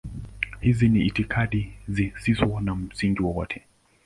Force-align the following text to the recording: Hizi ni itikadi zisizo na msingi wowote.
Hizi 0.61 0.89
ni 0.89 1.05
itikadi 1.05 1.73
zisizo 1.87 2.59
na 2.59 2.75
msingi 2.75 3.21
wowote. 3.23 3.61